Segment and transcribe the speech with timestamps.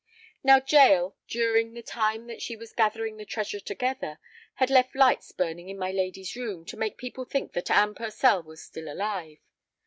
[0.43, 4.17] Now Jael, during the time that she was gathering the treasure together,
[4.55, 8.41] had left lights burning in my lady's room to make people think that Anne Purcell
[8.41, 9.37] was still alive.